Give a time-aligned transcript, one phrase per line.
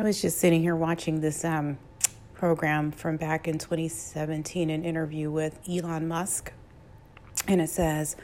[0.00, 1.76] I was just sitting here watching this um,
[2.32, 6.54] program from back in 2017, an interview with Elon Musk,
[7.46, 8.16] and it says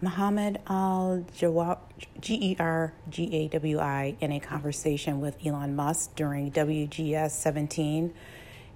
[0.00, 6.16] Muhammad Al G E R G A W I in a conversation with Elon Musk
[6.16, 8.12] during WGS 17.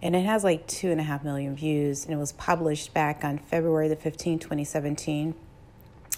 [0.00, 3.24] And it has like two and a half million views, and it was published back
[3.24, 5.34] on February the 15th, 2017.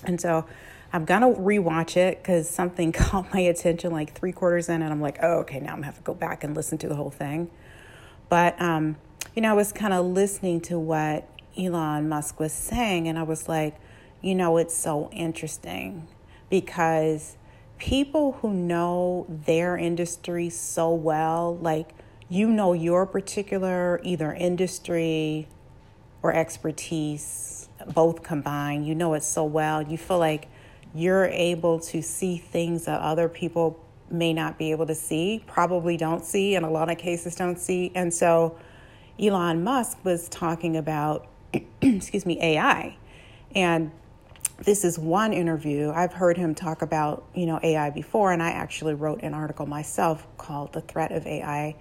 [0.05, 0.45] And so
[0.93, 5.01] I'm gonna rewatch it because something caught my attention like three quarters in, and I'm
[5.01, 7.11] like, oh, okay, now I'm gonna have to go back and listen to the whole
[7.11, 7.51] thing.
[8.28, 8.97] But, um,
[9.34, 13.23] you know, I was kind of listening to what Elon Musk was saying, and I
[13.23, 13.77] was like,
[14.20, 16.09] you know, it's so interesting
[16.51, 17.37] because
[17.78, 21.91] people who know their industry so well, like
[22.28, 25.48] you know your particular either industry
[26.23, 30.48] or expertise, both combined, you know it so well, you feel like
[30.98, 33.78] you're able to see things that other people
[34.10, 37.59] may not be able to see, probably don't see, in a lot of cases don't
[37.59, 37.91] see.
[37.95, 38.59] And so
[39.19, 41.27] Elon Musk was talking about,
[41.83, 42.97] excuse me, AI.
[43.55, 43.91] And
[44.64, 45.91] this is one interview.
[45.91, 49.66] I've heard him talk about, you know, AI before, and I actually wrote an article
[49.66, 51.77] myself called The Threat of AI.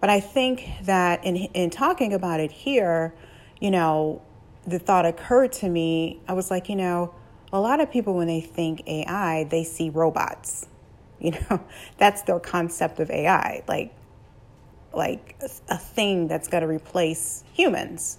[0.00, 3.14] But I think that in in talking about it here,
[3.60, 4.22] you know,
[4.66, 7.14] the thought occurred to me, I was like, you know,
[7.52, 10.66] a lot of people when they think AI, they see robots.
[11.20, 11.60] You know,
[11.98, 13.94] that's their concept of AI, like
[14.94, 15.36] like
[15.70, 18.18] a thing that's going to replace humans.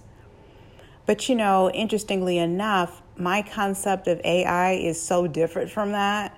[1.06, 6.36] But you know, interestingly enough, my concept of AI is so different from that.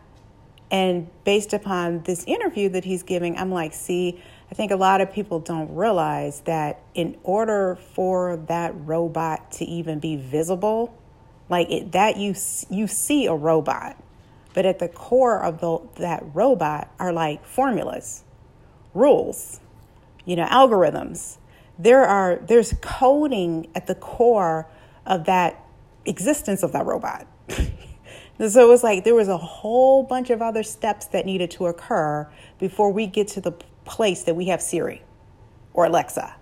[0.70, 5.00] And based upon this interview that he's giving, I'm like, see, I think a lot
[5.00, 10.92] of people don't realize that in order for that robot to even be visible,
[11.48, 12.34] like it, that you
[12.70, 13.96] you see a robot,
[14.54, 18.24] but at the core of the, that robot are like formulas,
[18.94, 19.60] rules,
[20.24, 21.38] you know, algorithms.
[21.78, 24.66] There are there's coding at the core
[25.04, 25.62] of that
[26.04, 27.26] existence of that robot.
[27.48, 27.60] so
[28.38, 32.28] it was like there was a whole bunch of other steps that needed to occur
[32.58, 33.52] before we get to the
[33.84, 35.02] place that we have Siri
[35.72, 36.34] or Alexa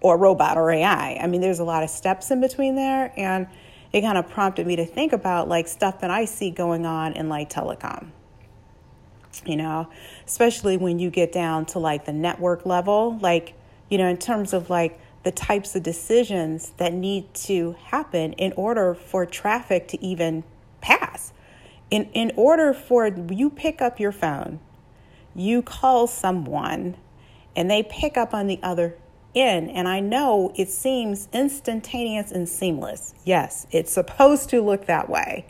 [0.00, 1.18] or robot or AI.
[1.20, 3.12] I mean, there's a lot of steps in between there.
[3.16, 3.46] And
[3.92, 7.14] it kind of prompted me to think about like stuff that I see going on
[7.14, 8.08] in like telecom.
[9.46, 9.88] You know,
[10.26, 13.54] especially when you get down to like the network level, like,
[13.88, 18.52] you know, in terms of like the types of decisions that need to happen in
[18.52, 20.44] order for traffic to even
[20.80, 21.32] pass.
[21.90, 24.60] In, in order for you pick up your phone,
[25.34, 26.96] you call someone,
[27.54, 28.96] and they pick up on the other
[29.34, 29.70] end.
[29.70, 33.14] And I know it seems instantaneous and seamless.
[33.24, 35.46] Yes, it's supposed to look that way.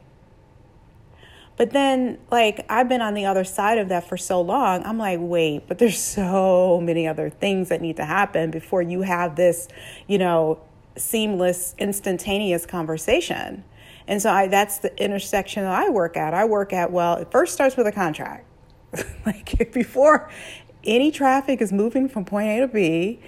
[1.56, 4.82] But then, like, I've been on the other side of that for so long.
[4.84, 9.02] I'm like, wait, but there's so many other things that need to happen before you
[9.02, 9.69] have this,
[10.06, 10.60] you know,
[10.96, 13.64] seamless, instantaneous conversation.
[14.06, 16.34] And so I, that's the intersection that I work at.
[16.34, 18.46] I work at, well, it first starts with a contract.
[19.26, 20.30] like, before
[20.84, 23.20] any traffic is moving from point A to B,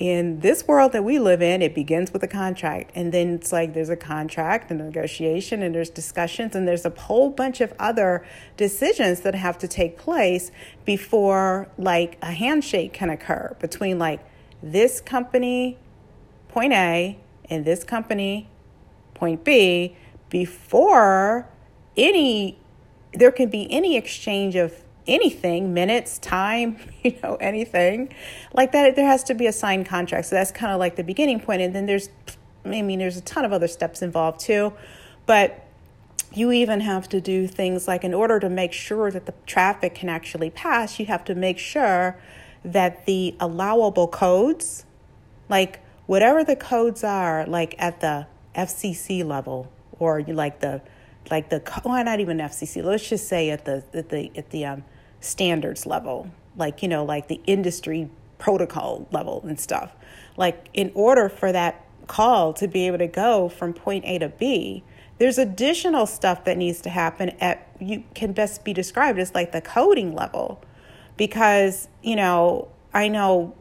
[0.00, 2.90] in this world that we live in, it begins with a contract.
[2.94, 6.86] And then it's like there's a contract and a negotiation and there's discussions and there's
[6.86, 10.50] a whole bunch of other decisions that have to take place
[10.86, 14.20] before like a handshake can occur between like
[14.62, 15.76] this company,
[16.48, 17.18] point A,
[17.50, 18.48] and this company,
[19.12, 19.96] point B,
[20.30, 21.46] before
[21.96, 22.56] any
[23.12, 28.12] there can be any exchange of anything, minutes, time, you know, anything
[28.54, 28.96] like that.
[28.96, 30.26] There has to be a signed contract.
[30.26, 31.60] So that's kind of like the beginning point.
[31.60, 32.08] And then there's,
[32.64, 34.72] I mean, there's a ton of other steps involved too.
[35.26, 35.66] But
[36.32, 39.96] you even have to do things like in order to make sure that the traffic
[39.96, 42.16] can actually pass, you have to make sure
[42.64, 44.84] that the allowable codes,
[45.48, 50.80] like whatever the codes are, like at the FCC level or like the
[51.30, 52.82] like the why not even FCC?
[52.82, 54.84] Let's just say at the at the at the um,
[55.20, 59.94] standards level, like you know, like the industry protocol level and stuff.
[60.36, 64.28] Like in order for that call to be able to go from point A to
[64.28, 64.82] B,
[65.18, 69.52] there's additional stuff that needs to happen at you can best be described as like
[69.52, 70.62] the coding level,
[71.16, 73.54] because you know I know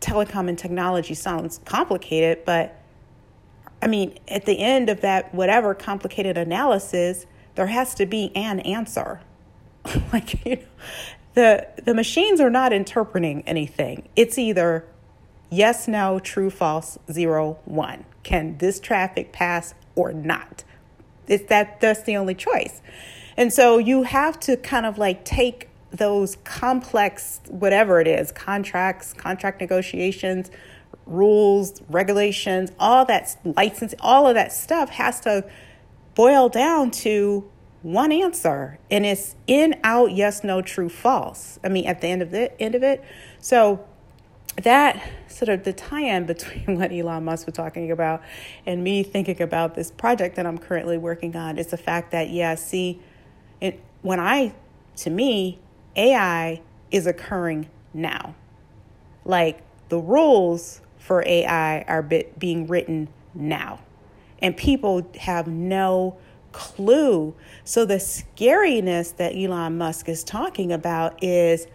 [0.00, 2.76] telecom and technology sounds complicated, but
[3.82, 8.60] I mean, at the end of that, whatever complicated analysis, there has to be an
[8.60, 9.20] answer.
[10.12, 10.62] like, you know,
[11.34, 14.08] the, the machines are not interpreting anything.
[14.16, 14.86] It's either
[15.50, 18.04] yes, no, true, false, zero, one.
[18.22, 20.64] Can this traffic pass or not?
[21.26, 22.80] It's that that's the only choice.
[23.36, 29.12] And so you have to kind of like take those complex, whatever it is, contracts,
[29.12, 30.50] contract negotiations,
[31.06, 35.44] rules, regulations, all that license, all of that stuff has to
[36.14, 37.49] boil down to
[37.82, 41.58] one answer and it's in out yes no true false.
[41.64, 43.02] I mean at the end of the end of it.
[43.38, 43.84] So
[44.62, 48.22] that sort of the tie-in between what elon musk was talking about
[48.66, 52.30] and me thinking about this project that i'm currently working on is the fact that
[52.30, 53.00] yeah see
[53.60, 54.52] it, when i
[54.96, 55.58] to me
[55.96, 56.60] ai
[56.90, 58.34] is occurring now.
[59.24, 63.80] Like the rules for ai are bit, being written now.
[64.40, 66.16] And people have no
[66.52, 67.34] clue.
[67.64, 71.66] So, the scariness that Elon Musk is talking about is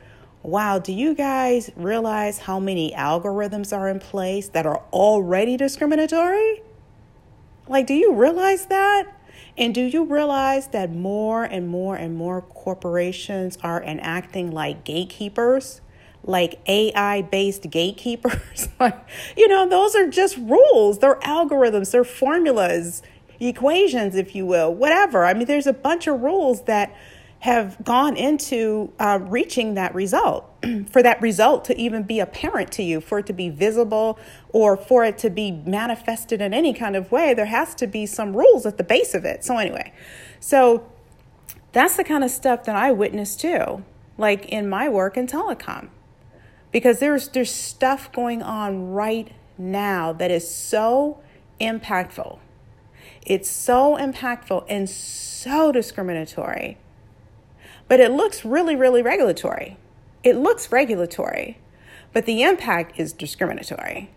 [0.43, 6.61] wow, do you guys realize how many algorithms are in place that are already discriminatory?
[7.67, 9.11] Like, do you realize that?
[9.57, 15.81] And do you realize that more and more and more corporations are enacting like gatekeepers?
[16.27, 18.69] like AI based gatekeepers.
[18.79, 18.97] like,
[19.37, 23.01] you know, those are just rules, they're algorithms, they're formulas,
[23.39, 25.25] equations, if you will, whatever.
[25.25, 26.95] I mean, there's a bunch of rules that
[27.39, 30.49] have gone into uh, reaching that result.
[30.89, 34.17] for that result to even be apparent to you, for it to be visible,
[34.49, 38.05] or for it to be manifested in any kind of way, there has to be
[38.05, 39.43] some rules at the base of it.
[39.43, 39.93] So, anyway,
[40.39, 40.89] so
[41.71, 43.83] that's the kind of stuff that I witnessed too,
[44.17, 45.89] like in my work in telecom
[46.75, 51.21] because there's there's stuff going on right now that is so
[51.61, 52.37] impactful.
[53.25, 56.77] It's so impactful and so discriminatory.
[57.87, 59.77] But it looks really really regulatory.
[60.23, 61.59] It looks regulatory,
[62.13, 64.11] but the impact is discriminatory.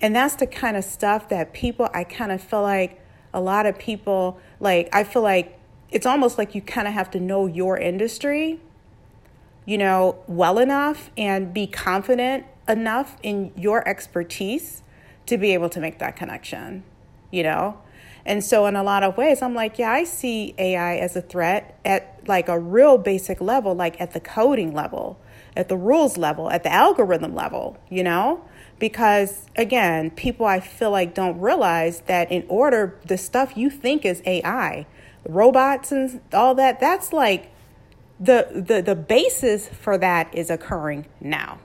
[0.00, 3.00] And that's the kind of stuff that people I kind of feel like
[3.34, 5.58] a lot of people like I feel like
[5.90, 8.60] it's almost like you kind of have to know your industry
[9.64, 14.82] you know, well enough and be confident enough in your expertise
[15.26, 16.82] to be able to make that connection,
[17.30, 17.78] you know?
[18.24, 21.22] And so, in a lot of ways, I'm like, yeah, I see AI as a
[21.22, 25.18] threat at like a real basic level, like at the coding level,
[25.56, 28.44] at the rules level, at the algorithm level, you know?
[28.78, 34.04] Because again, people I feel like don't realize that in order, the stuff you think
[34.04, 34.86] is AI,
[35.28, 37.50] robots and all that, that's like
[38.18, 41.58] the, the, the basis for that is occurring now.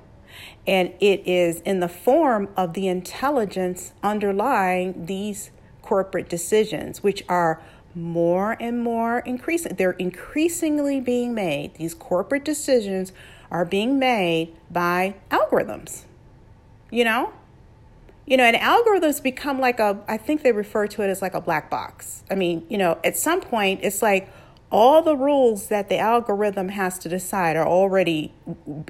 [0.65, 5.51] And it is in the form of the intelligence underlying these
[5.87, 7.61] corporate decisions, which are
[7.95, 9.73] more and more increasing.
[9.75, 11.75] They're increasingly being made.
[11.75, 13.13] These corporate decisions
[13.49, 16.03] are being made by algorithms.
[16.91, 17.31] You know?
[18.25, 21.33] You know, and algorithms become like a, I think they refer to it as like
[21.33, 22.25] a black box.
[22.29, 24.29] I mean, you know, at some point it's like,
[24.69, 28.33] all the rules that the algorithm has to decide are already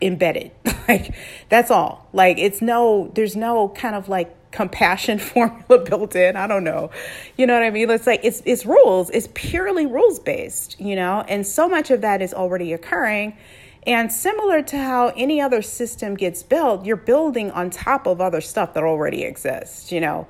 [0.02, 0.52] embedded.
[0.88, 1.14] like
[1.50, 2.08] that's all.
[2.14, 6.36] Like it's no there's no kind of like compassion formula built in.
[6.36, 6.92] I don't know.
[7.38, 7.90] You know what I mean?
[7.90, 9.10] It's like it's it's rules.
[9.10, 11.24] It's purely rules based, you know?
[11.28, 13.38] And so much of that is already occurring.
[13.86, 18.42] And similar to how any other system gets built, you're building on top of other
[18.42, 20.28] stuff that already exists, you know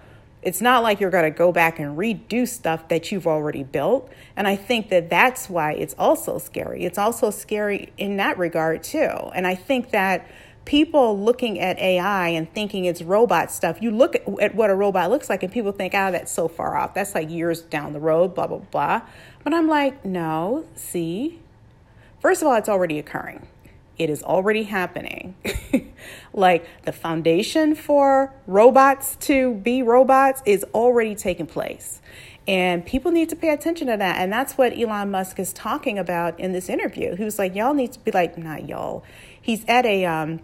[0.47, 4.09] it's not like you're going to go back and redo stuff that you've already built.
[4.35, 6.85] And I think that that's why it's also scary.
[6.85, 9.09] It's also scary in that regard, too.
[9.35, 10.25] And I think that
[10.67, 15.09] people looking at AI and thinking it's robot stuff, you look at what a robot
[15.09, 16.93] looks like and people think, oh, that's so far off.
[16.93, 19.01] That's like years down the road, blah, blah, blah.
[19.43, 21.39] But I'm like, no, see,
[22.19, 23.47] first of all, it's already occurring.
[23.97, 25.35] It is already happening.
[26.33, 32.01] like the foundation for robots to be robots is already taking place.
[32.45, 34.17] And people need to pay attention to that.
[34.17, 37.15] And that's what Elon Musk is talking about in this interview.
[37.15, 39.03] He was like, y'all need to be like, not y'all.
[39.41, 40.41] He's at a um,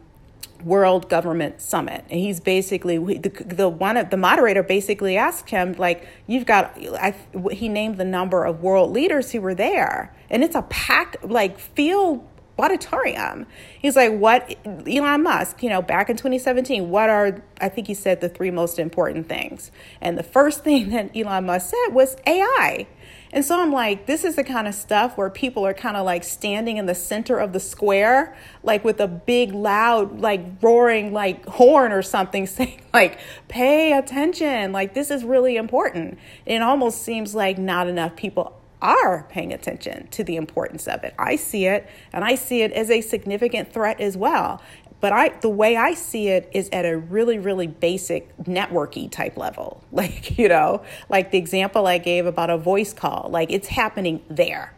[0.64, 5.74] World Government Summit, and he's basically the, the one of the moderator basically asked him
[5.74, 7.16] like, "You've got." I,
[7.52, 11.60] he named the number of world leaders who were there, and it's a pack like
[11.60, 13.48] field auditorium.
[13.80, 17.94] He's like, what, Elon Musk, you know, back in 2017, what are, I think he
[17.94, 19.72] said the three most important things.
[20.02, 22.88] And the first thing that Elon Musk said was AI.
[23.32, 26.06] And so I'm like, this is the kind of stuff where people are kind of
[26.06, 31.12] like standing in the center of the square, like with a big, loud, like roaring,
[31.14, 33.18] like horn or something, saying, like,
[33.48, 34.72] pay attention.
[34.72, 36.20] Like, this is really important.
[36.46, 41.16] It almost seems like not enough people are paying attention to the importance of it.
[41.18, 44.62] I see it and I see it as a significant threat as well.
[45.00, 49.38] But I the way I see it is at a really, really basic networky type
[49.38, 49.84] level.
[49.94, 54.22] Like, you know, like the example I gave about a voice call, like it's happening
[54.30, 54.74] there.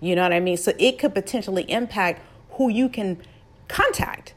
[0.00, 0.56] You know what I mean?
[0.56, 2.20] So it could potentially impact
[2.50, 3.22] who you can
[3.68, 4.34] contact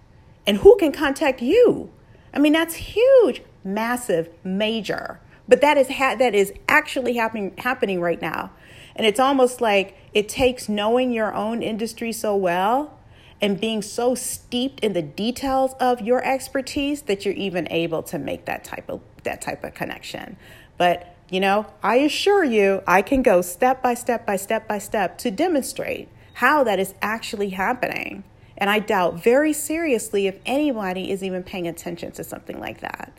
[0.48, 1.90] and who can contact you.
[2.34, 5.20] I mean, that's huge, massive, major.
[5.48, 8.52] But that is ha- that is actually happening happening right now.
[9.00, 13.00] And it's almost like it takes knowing your own industry so well
[13.42, 18.20] and being so steeped in the details of your expertise that you're even able to
[18.20, 20.36] make that type of that type of connection.
[20.78, 24.80] But you know, I assure you, I can go step by step by step by
[24.80, 28.26] step to demonstrate how that is actually happening.
[28.58, 33.14] And I doubt very seriously if anybody is even paying attention to something like that.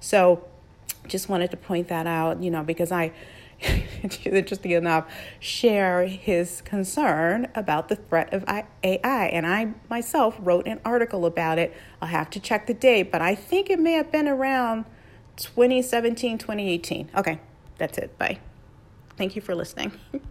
[0.00, 0.46] So,
[1.06, 3.12] just wanted to point that out, you know, because I
[4.24, 5.10] interesting enough,
[5.40, 9.26] share his concern about the threat of AI.
[9.26, 11.74] And I myself wrote an article about it.
[12.00, 14.84] I'll have to check the date, but I think it may have been around
[15.36, 17.10] 2017, 2018.
[17.16, 17.40] Okay,
[17.78, 18.16] that's it.
[18.18, 18.38] Bye.
[19.16, 19.92] Thank you for listening.